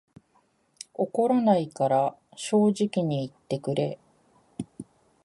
[0.95, 3.99] 怒らないから正直に言ってくれ